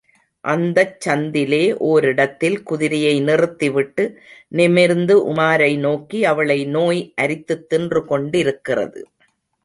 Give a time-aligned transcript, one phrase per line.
[0.43, 4.05] அந்தச் சந்திலே ஓரிடத்தில் குதிரையை நிறுத்தி விட்டு,
[4.51, 9.03] நிமிர்ந்து உமாரை நோக்கி, அவளை நோய் அரித்துத் தின்று கொண்டிருக்கிறது.